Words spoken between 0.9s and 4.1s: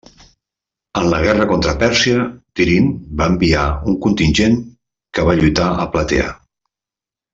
En la guerra contra Pèrsia Tirint, va enviar un